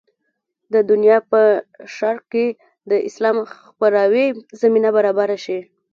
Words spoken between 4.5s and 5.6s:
زمینه برابره شي.